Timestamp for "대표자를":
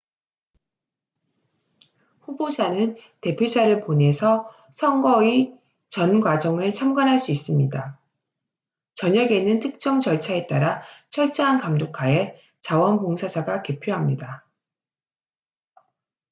3.21-3.81